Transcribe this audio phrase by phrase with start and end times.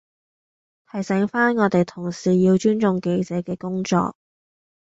[0.91, 4.15] 提醒番我哋同事要尊重記者嘅工作